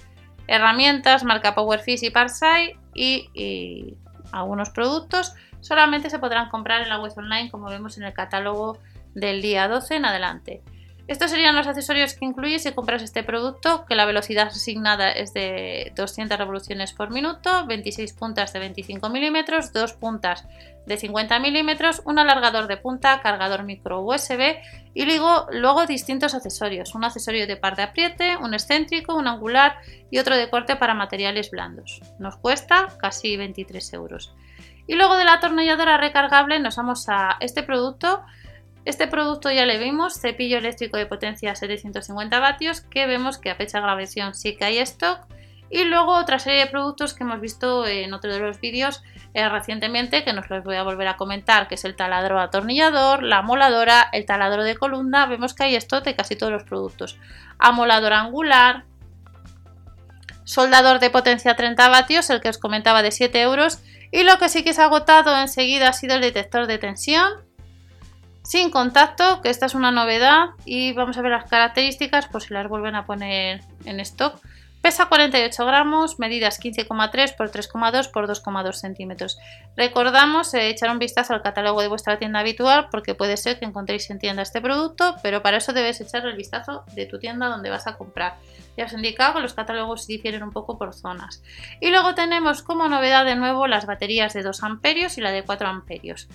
herramientas, 0.48 1.24
marca 1.24 1.56
PowerFish 1.56 2.04
y 2.04 2.10
Parsai 2.10 2.78
y, 2.94 3.30
y 3.34 3.98
algunos 4.32 4.70
productos 4.70 5.34
solamente 5.62 6.10
se 6.10 6.20
podrán 6.20 6.50
comprar 6.50 6.82
en 6.82 6.90
la 6.90 7.00
web 7.00 7.14
online 7.16 7.50
como 7.50 7.70
vemos 7.70 7.98
en 7.98 8.04
el 8.04 8.14
catálogo 8.14 8.78
del 9.14 9.42
día 9.42 9.68
12 9.68 9.96
en 9.96 10.06
adelante. 10.06 10.62
Estos 11.06 11.32
serían 11.32 11.58
los 11.58 11.68
accesorios 11.68 12.14
que 12.14 12.24
incluye 12.24 12.60
si 12.60 12.72
compras 12.72 13.04
este 13.04 13.24
producto, 13.24 13.86
que 13.86 13.96
la 13.96 14.06
velocidad 14.06 14.48
asignada 14.48 15.12
es 15.12 15.34
de 15.34 15.92
200 15.98 16.38
revoluciones 16.38 16.94
por 16.94 17.12
minuto, 17.12 17.66
26 17.68 18.14
puntas 18.14 18.54
de 18.54 18.60
25 18.60 19.10
milímetros, 19.10 19.74
2 19.74 19.94
puntas 19.94 20.48
de 20.86 20.96
50 20.96 21.40
milímetros, 21.40 22.02
un 22.06 22.20
alargador 22.20 22.68
de 22.68 22.78
punta, 22.78 23.20
cargador 23.22 23.64
micro 23.64 24.00
USB 24.00 24.56
y 24.94 25.06
luego, 25.06 25.48
luego 25.52 25.86
distintos 25.86 26.36
accesorios, 26.36 26.96
un 26.96 27.04
accesorio 27.04 27.48
de 27.48 27.58
par 27.58 27.76
de 27.76 27.84
apriete, 27.84 28.38
un 28.38 28.54
excéntrico, 28.54 29.14
un 29.14 29.28
angular 29.28 29.76
y 30.10 30.20
otro 30.20 30.38
de 30.38 30.50
corte 30.50 30.78
para 30.78 30.94
materiales 30.94 31.52
blandos. 31.52 32.00
Nos 32.18 32.38
cuesta 32.38 32.88
casi 32.98 33.36
23 33.36 33.92
euros. 33.94 34.34
Y 34.88 34.96
luego 34.96 35.16
de 35.18 35.26
la 35.26 35.34
atornilladora 35.34 35.98
recargable 35.98 36.60
nos 36.60 36.78
vamos 36.78 37.10
a 37.10 37.36
este 37.42 37.64
producto 37.64 38.24
este 38.86 39.08
producto 39.08 39.50
ya 39.50 39.66
le 39.66 39.78
vimos, 39.78 40.20
cepillo 40.20 40.58
eléctrico 40.58 40.98
de 40.98 41.06
potencia 41.06 41.56
750 41.56 42.40
vatios, 42.40 42.82
que 42.82 43.06
vemos 43.06 43.38
que 43.38 43.50
a 43.50 43.56
fecha 43.56 43.78
de 43.78 43.84
grabación 43.84 44.34
sí 44.34 44.56
que 44.58 44.66
hay 44.66 44.80
stock. 44.80 45.26
Y 45.70 45.86
luego 45.86 46.14
otra 46.14 46.38
serie 46.38 46.60
de 46.60 46.68
productos 46.68 47.14
que 47.14 47.24
hemos 47.24 47.42
visto 47.42 47.88
en 47.88 48.14
otro 48.14 48.32
de 48.32 48.40
los 48.40 48.60
vídeos 48.60 49.02
eh, 49.34 49.48
recientemente, 49.50 50.24
que 50.24 50.34
nos 50.34 50.50
los 50.50 50.64
voy 50.64 50.76
a 50.76 50.84
volver 50.84 51.08
a 51.08 51.18
comentar, 51.18 51.68
que 51.68 51.76
es 51.76 51.86
el 51.86 51.96
taladro 51.96 52.40
atornillador, 52.40 53.24
la 53.24 53.38
amoladora, 53.38 54.10
el 54.12 54.26
taladro 54.26 54.64
de 54.64 54.76
columna. 54.76 55.26
Vemos 55.26 55.56
que 55.56 55.64
hay 55.64 55.76
stock 55.76 56.04
de 56.04 56.16
casi 56.16 56.36
todos 56.36 56.52
los 56.52 56.64
productos. 56.64 57.18
Amolador 57.58 58.14
angular, 58.14 58.84
soldador 60.44 61.00
de 61.00 61.10
potencia 61.10 61.56
30 61.56 61.90
vatios, 61.90 62.30
el 62.30 62.42
que 62.42 62.50
os 62.50 62.58
comentaba 62.58 63.02
de 63.02 63.12
7 63.12 63.42
euros. 63.42 63.80
Y 64.12 64.24
lo 64.24 64.38
que 64.38 64.50
sí 64.50 64.64
que 64.64 64.70
ha 64.80 64.84
agotado 64.84 65.36
enseguida 65.40 65.90
ha 65.90 65.94
sido 65.94 66.16
el 66.16 66.22
detector 66.22 66.68
de 66.68 66.78
tensión, 66.78 67.32
sin 68.44 68.70
contacto, 68.70 69.42
que 69.42 69.50
esta 69.50 69.66
es 69.66 69.74
una 69.74 69.92
novedad 69.92 70.50
y 70.66 70.94
vamos 70.94 71.18
a 71.18 71.22
ver 71.22 71.32
las 71.32 71.50
características 71.50 72.28
por 72.28 72.42
si 72.44 72.54
las 72.54 72.68
vuelven 72.68 72.96
a 72.96 73.06
poner 73.06 73.62
en 73.86 74.00
stock. 74.02 74.40
Pesa 74.84 75.06
48 75.06 75.66
gramos, 75.66 76.20
medidas 76.20 76.60
15,3 76.60 77.38
por 77.38 77.50
3,2 77.50 78.12
por 78.12 78.28
2,2 78.28 78.74
centímetros. 78.74 79.40
Recordamos 79.78 80.54
eh, 80.54 80.68
echar 80.68 80.92
un 80.92 81.00
vistazo 81.00 81.34
al 81.34 81.42
catálogo 81.42 81.82
de 81.82 81.88
vuestra 81.88 82.20
tienda 82.20 82.42
habitual 82.42 82.90
porque 82.92 83.16
puede 83.16 83.38
ser 83.38 83.58
que 83.60 83.64
encontréis 83.64 84.10
en 84.10 84.20
tienda 84.20 84.42
este 84.42 84.60
producto, 84.60 85.16
pero 85.24 85.42
para 85.42 85.56
eso 85.56 85.72
debes 85.72 86.02
echar 86.02 86.26
el 86.26 86.36
vistazo 86.36 86.84
de 86.96 87.06
tu 87.06 87.18
tienda 87.18 87.48
donde 87.48 87.70
vas 87.70 87.88
a 87.88 87.96
comprar. 87.96 88.36
Ya 88.76 88.84
os 88.84 88.92
he 88.92 88.98
indicado 88.98 89.36
que 89.36 89.40
los 89.40 89.54
catálogos 89.54 90.06
difieren 90.06 90.44
un 90.44 90.52
poco 90.52 90.78
por 90.78 90.94
zonas. 90.94 91.42
Y 91.80 91.90
luego 91.90 92.14
tenemos 92.14 92.62
como 92.62 92.90
novedad 92.90 93.24
de 93.24 93.38
nuevo 93.38 93.68
las 93.68 93.86
baterías 93.86 94.34
de 94.34 94.44
2 94.44 94.64
amperios 94.64 95.18
y 95.18 95.22
la 95.22 95.32
de 95.32 95.44
4 95.44 95.66
amperios. 95.66 96.28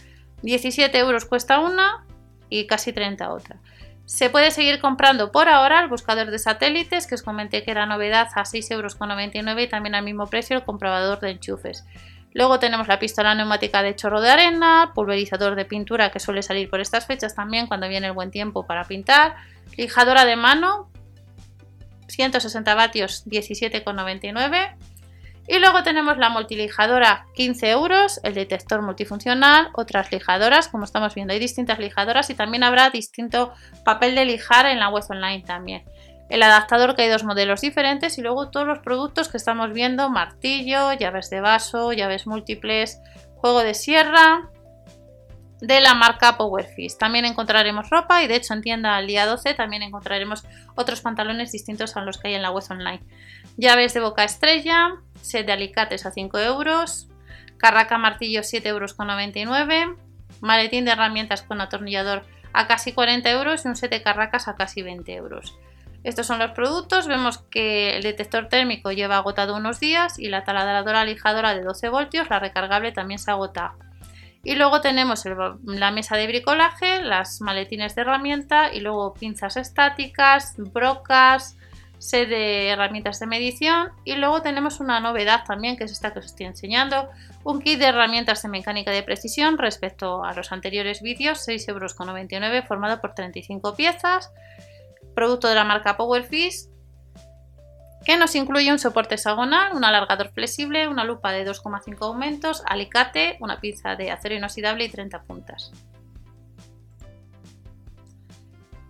17 0.43 0.97
euros 0.99 1.25
cuesta 1.25 1.61
una 1.61 2.05
y 2.49 2.67
casi 2.67 2.93
30 2.93 3.33
otra. 3.33 3.57
Se 4.05 4.31
puede 4.31 4.51
seguir 4.51 4.81
comprando 4.81 5.33
por 5.33 5.49
ahora 5.49 5.81
el 5.81 5.89
buscador 5.89 6.31
de 6.31 6.39
satélites, 6.39 7.07
que 7.07 7.15
os 7.15 7.23
comenté 7.23 7.63
que 7.63 7.71
era 7.71 7.85
novedad 7.85 8.29
a 8.35 8.45
6,99 8.45 8.73
euros 8.73 9.63
y 9.63 9.69
también 9.69 9.95
al 9.95 10.03
mismo 10.03 10.27
precio 10.27 10.57
el 10.57 10.65
comprobador 10.65 11.21
de 11.21 11.33
enchufes. 11.33 11.85
Luego 12.33 12.59
tenemos 12.59 12.89
la 12.89 12.99
pistola 12.99 13.35
neumática 13.35 13.83
de 13.83 13.97
chorro 13.97 14.21
de 14.21 14.31
arena, 14.31 14.93
pulverizador 14.95 15.57
de 15.57 15.65
pintura 15.65 16.11
que 16.11 16.21
suele 16.21 16.43
salir 16.43 16.71
por 16.71 16.81
estas 16.81 17.07
fechas 17.07 17.35
también 17.35 17.67
cuando 17.67 17.89
viene 17.89 18.07
el 18.07 18.13
buen 18.13 18.31
tiempo 18.31 18.67
para 18.67 18.85
pintar, 18.85 19.37
lijadora 19.77 20.25
de 20.25 20.37
mano, 20.37 20.91
160 22.07 22.75
vatios, 22.75 23.27
17,99 23.27 24.75
y 25.49 25.59
luego 25.61 25.83
tenemos 25.83 26.19
la 26.19 26.29
multilijadora 26.29 27.27
15 27.35 27.71
euros, 27.71 28.21
el 28.23 28.35
detector 28.35 28.83
multifuncional, 28.83 29.71
otras 29.75 30.13
lijadoras, 30.13 30.69
como 30.69 30.85
estamos 30.85 31.15
viendo, 31.15 31.33
hay 31.33 31.41
distintas 31.41 31.79
lijadoras 31.79 32.29
y 32.29 32.35
también 32.35 32.65
habrá 32.65 32.91
distinto 32.91 33.55
papel 33.83 34.15
de 34.15 34.27
lijar 34.27 34.67
en 34.67 34.79
la 34.79 34.91
web 34.91 35.05
online 35.09 35.43
también. 35.43 35.85
El 36.29 36.43
adaptador 36.43 36.95
que 36.95 37.03
hay 37.03 37.09
dos 37.09 37.25
modelos 37.25 37.63
diferentes 37.63 38.19
y 38.19 38.23
luego 38.23 38.51
todos 38.51 38.67
los 38.67 38.81
productos 38.81 39.31
que 39.31 39.39
estamos 39.39 39.73
viendo, 39.73 40.11
martillo, 40.11 40.93
llaves 40.93 41.31
de 41.31 41.41
vaso, 41.41 41.95
llaves 41.95 42.27
múltiples, 42.27 43.01
juego 43.37 43.61
de 43.61 43.73
sierra, 43.73 44.51
de 45.61 45.81
la 45.81 45.95
marca 45.95 46.37
Powerfish. 46.37 46.97
También 46.97 47.25
encontraremos 47.25 47.91
ropa 47.91 48.23
y 48.23 48.29
de 48.29 48.37
hecho 48.37 48.55
en 48.55 48.63
tienda 48.63 48.97
al 48.97 49.07
día 49.07 49.27
12 49.27 49.55
también 49.55 49.83
encontraremos 49.83 50.45
otros 50.75 51.01
pantalones 51.01 51.53
distintos 51.53 51.97
a 51.97 52.03
los 52.03 52.19
que 52.19 52.29
hay 52.29 52.35
en 52.35 52.43
la 52.43 52.51
web 52.51 52.65
online. 52.71 53.01
Llaves 53.57 53.95
de 53.95 54.01
boca 54.01 54.25
estrella, 54.25 54.95
set 55.23 55.47
de 55.47 55.53
alicates 55.53 56.07
a 56.07 56.11
5 56.11 56.39
euros, 56.39 57.09
carraca 57.57 57.99
martillo 57.99 58.43
7 58.43 58.69
euros 58.69 58.95
con 58.95 59.09
99, 59.09 59.97
maletín 60.41 60.85
de 60.85 60.93
herramientas 60.93 61.43
con 61.43 61.61
atornillador 61.61 62.25
a 62.53 62.67
casi 62.67 62.93
40 62.93 63.31
euros 63.31 63.65
y 63.65 63.69
un 63.69 63.77
set 63.77 63.91
de 63.91 64.03
carracas 64.03 64.49
a 64.49 64.57
casi 64.57 64.83
20 64.83 65.15
euros. 65.15 65.59
Estos 66.05 66.27
son 66.27 66.39
los 66.39 66.53
productos, 66.53 67.09
vemos 67.09 67.39
que 67.51 67.97
el 67.97 68.03
detector 68.03 68.49
térmico 68.49 68.93
lleva 68.93 69.17
agotado 69.17 69.57
unos 69.57 69.81
días 69.81 70.19
y 70.19 70.29
la 70.29 70.45
taladradora 70.45 71.05
lijadora 71.05 71.55
de 71.55 71.63
12 71.63 71.89
voltios, 71.89 72.31
la 72.31 72.39
recargable 72.39 72.93
también 72.93 73.19
se 73.19 73.31
agota 73.31 73.75
y 74.49 74.55
luego 74.55 74.81
tenemos 74.81 75.25
la 75.65 75.91
mesa 75.91 76.17
de 76.17 76.27
bricolaje, 76.27 77.03
las 77.03 77.43
maletines 77.43 77.95
de 77.95 78.01
herramienta 78.01 78.73
y 78.73 78.81
luego 78.81 79.13
pinzas 79.13 79.59
estáticas, 79.59 80.55
brocas, 80.57 81.58
set 81.99 82.29
de 82.29 82.69
herramientas 82.69 83.21
de 83.21 83.27
medición 83.27 83.91
y 84.05 84.15
luego 84.15 84.43
tenemos 84.43 84.81
una 84.81 85.01
novedad 85.01 85.45
también 85.47 85.77
que 85.77 85.85
es 85.85 85.93
esta 85.93 86.13
que 86.13 86.21
os 86.21 86.27
estoy 86.27 86.47
enseñando, 86.47 87.09
un 87.45 87.61
kit 87.61 87.79
de 87.79 87.87
herramientas 87.87 88.43
de 88.43 88.49
mecánica 88.49 88.91
de 88.91 89.03
precisión 89.03 89.59
respecto 89.59 90.25
a 90.25 90.33
los 90.35 90.53
anteriores 90.53 91.03
vídeos, 91.03 91.47
6,99 91.47 91.69
euros 91.69 92.67
formado 92.67 93.01
por 93.01 93.15
35 93.15 93.75
piezas, 93.75 94.33
producto 95.15 95.49
de 95.49 95.55
la 95.55 95.65
marca 95.65 95.97
Powerfish 95.97 96.69
que 98.05 98.17
nos 98.17 98.35
incluye 98.35 98.73
un 98.73 98.79
soporte 98.79 99.17
hexagonal, 99.17 99.75
un 99.75 99.85
alargador 99.85 100.31
flexible, 100.33 100.89
una 100.89 101.05
lupa 101.05 101.33
de 101.33 101.47
2,5 101.47 101.99
aumentos, 102.07 102.63
alicate, 102.65 103.37
una 103.41 103.61
pinza 103.61 103.97
de 103.97 104.11
acero 104.11 104.35
inoxidable 104.35 104.85
y 104.85 104.89
30 104.89 105.23
puntas. 105.25 105.73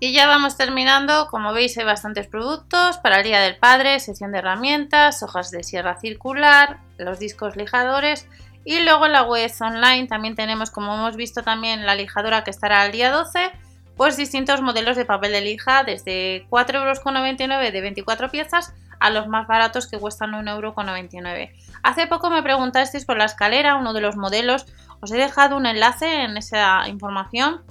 Y 0.00 0.12
ya 0.12 0.28
vamos 0.28 0.56
terminando, 0.56 1.26
como 1.26 1.52
veis 1.52 1.76
hay 1.76 1.84
bastantes 1.84 2.28
productos 2.28 2.98
para 2.98 3.16
el 3.16 3.24
Día 3.24 3.40
del 3.40 3.56
Padre, 3.56 3.98
sección 3.98 4.30
de 4.30 4.38
herramientas, 4.38 5.24
hojas 5.24 5.50
de 5.50 5.64
sierra 5.64 5.98
circular, 5.98 6.78
los 6.98 7.18
discos 7.18 7.56
lijadores 7.56 8.28
y 8.64 8.80
luego 8.80 9.06
en 9.06 9.12
la 9.12 9.22
web 9.22 9.50
online 9.60 10.06
también 10.06 10.36
tenemos, 10.36 10.70
como 10.70 10.94
hemos 10.94 11.16
visto 11.16 11.42
también 11.42 11.86
la 11.86 11.94
lijadora 11.94 12.44
que 12.44 12.50
estará 12.50 12.82
al 12.82 12.92
día 12.92 13.10
12, 13.10 13.50
pues 13.96 14.16
distintos 14.16 14.62
modelos 14.62 14.96
de 14.96 15.04
papel 15.04 15.32
de 15.32 15.40
lija 15.40 15.82
desde 15.82 16.46
4,99 16.48 17.42
euros 17.42 17.72
de 17.72 17.80
24 17.80 18.30
piezas 18.30 18.74
a 19.00 19.10
los 19.10 19.26
más 19.26 19.48
baratos 19.48 19.88
que 19.88 19.98
cuestan 19.98 20.32
1,99€. 20.32 21.50
Hace 21.82 22.06
poco 22.06 22.30
me 22.30 22.42
preguntasteis 22.42 23.04
por 23.04 23.16
la 23.16 23.24
escalera, 23.24 23.76
uno 23.76 23.92
de 23.92 24.00
los 24.00 24.16
modelos. 24.16 24.66
Os 25.00 25.10
he 25.10 25.16
dejado 25.16 25.56
un 25.56 25.66
enlace 25.66 26.22
en 26.22 26.36
esa 26.36 26.86
información 26.88 27.62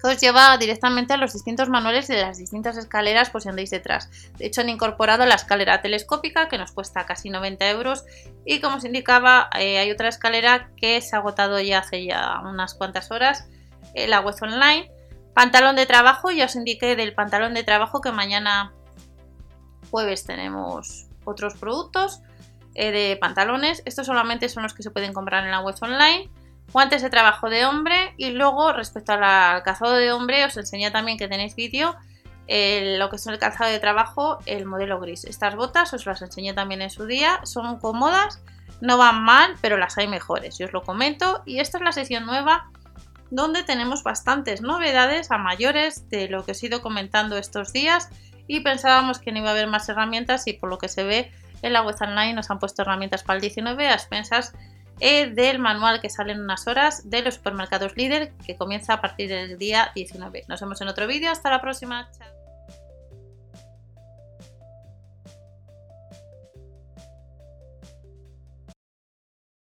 que 0.00 0.08
os 0.08 0.20
lleva 0.20 0.56
directamente 0.56 1.12
a 1.12 1.16
los 1.16 1.32
distintos 1.32 1.68
manuales 1.68 2.08
de 2.08 2.20
las 2.20 2.38
distintas 2.38 2.76
escaleras 2.76 3.30
por 3.30 3.42
si 3.42 3.48
andáis 3.48 3.70
detrás. 3.70 4.10
De 4.38 4.46
hecho, 4.46 4.62
han 4.62 4.68
incorporado 4.68 5.26
la 5.26 5.34
escalera 5.34 5.82
telescópica 5.82 6.48
que 6.48 6.58
nos 6.58 6.72
cuesta 6.72 7.06
casi 7.06 7.30
90 7.30 7.68
euros 7.70 8.04
y 8.44 8.60
como 8.60 8.76
os 8.76 8.84
indicaba, 8.84 9.50
eh, 9.58 9.78
hay 9.78 9.90
otra 9.90 10.08
escalera 10.08 10.70
que 10.76 11.00
se 11.00 11.14
ha 11.14 11.18
agotado 11.18 11.60
ya 11.60 11.78
hace 11.78 12.04
ya 12.04 12.40
unas 12.44 12.74
cuantas 12.74 13.10
horas, 13.10 13.46
la 13.94 14.20
web 14.20 14.36
online. 14.40 14.90
Pantalón 15.34 15.76
de 15.76 15.86
trabajo, 15.86 16.30
ya 16.30 16.46
os 16.46 16.56
indiqué 16.56 16.96
del 16.96 17.14
pantalón 17.14 17.54
de 17.54 17.62
trabajo 17.62 18.00
que 18.00 18.12
mañana 18.12 18.72
jueves 19.90 20.24
tenemos 20.24 21.06
otros 21.24 21.54
productos 21.54 22.20
eh, 22.74 22.90
de 22.90 23.16
pantalones. 23.16 23.82
Estos 23.84 24.06
solamente 24.06 24.48
son 24.48 24.62
los 24.62 24.74
que 24.74 24.82
se 24.82 24.90
pueden 24.90 25.12
comprar 25.12 25.44
en 25.44 25.50
la 25.50 25.60
web 25.60 25.76
online 25.80 26.30
guantes 26.72 27.02
de 27.02 27.10
trabajo 27.10 27.50
de 27.50 27.64
hombre 27.66 28.14
y 28.16 28.30
luego 28.30 28.72
respecto 28.72 29.12
al 29.12 29.62
calzado 29.62 29.94
de 29.94 30.12
hombre 30.12 30.44
os 30.44 30.56
enseñé 30.56 30.90
también 30.90 31.18
que 31.18 31.28
tenéis 31.28 31.56
vídeo 31.56 31.96
lo 32.98 33.10
que 33.10 33.16
es 33.16 33.26
el 33.28 33.38
calzado 33.38 33.70
de 33.70 33.78
trabajo, 33.78 34.38
el 34.44 34.66
modelo 34.66 34.98
gris. 34.98 35.24
Estas 35.24 35.54
botas 35.54 35.92
os 35.92 36.04
las 36.06 36.20
enseñé 36.20 36.52
también 36.52 36.82
en 36.82 36.90
su 36.90 37.06
día, 37.06 37.40
son 37.44 37.78
cómodas, 37.78 38.42
no 38.80 38.98
van 38.98 39.22
mal, 39.22 39.54
pero 39.60 39.76
las 39.76 39.96
hay 39.98 40.08
mejores, 40.08 40.58
y 40.58 40.64
os 40.64 40.72
lo 40.72 40.82
comento. 40.82 41.42
Y 41.46 41.60
esta 41.60 41.78
es 41.78 41.84
la 41.84 41.92
sesión 41.92 42.26
nueva 42.26 42.68
donde 43.30 43.62
tenemos 43.62 44.02
bastantes 44.02 44.62
novedades 44.62 45.30
a 45.30 45.38
mayores 45.38 46.08
de 46.10 46.28
lo 46.28 46.44
que 46.44 46.52
os 46.52 46.62
he 46.62 46.66
ido 46.66 46.82
comentando 46.82 47.36
estos 47.36 47.72
días 47.72 48.08
y 48.48 48.60
pensábamos 48.60 49.20
que 49.20 49.30
no 49.30 49.38
iba 49.38 49.50
a 49.50 49.52
haber 49.52 49.68
más 49.68 49.88
herramientas 49.88 50.48
y 50.48 50.54
por 50.54 50.68
lo 50.68 50.78
que 50.78 50.88
se 50.88 51.04
ve 51.04 51.30
en 51.62 51.72
la 51.72 51.82
web 51.82 51.94
online 52.00 52.32
nos 52.32 52.50
han 52.50 52.58
puesto 52.58 52.82
herramientas 52.82 53.22
para 53.22 53.36
el 53.36 53.42
19 53.42 53.86
a 53.86 53.94
expensas 53.94 54.52
eh, 55.00 55.30
del 55.30 55.58
manual 55.58 56.00
que 56.00 56.10
sale 56.10 56.32
en 56.32 56.40
unas 56.40 56.66
horas 56.66 57.08
de 57.08 57.22
los 57.22 57.34
supermercados 57.34 57.96
líder 57.96 58.32
que 58.46 58.56
comienza 58.56 58.94
a 58.94 59.00
partir 59.00 59.28
del 59.28 59.58
día 59.58 59.90
19. 59.94 60.44
Nos 60.48 60.60
vemos 60.60 60.80
en 60.80 60.88
otro 60.88 61.06
vídeo, 61.06 61.30
hasta 61.30 61.50
la 61.50 61.60
próxima. 61.60 62.08
Chao. 62.16 62.39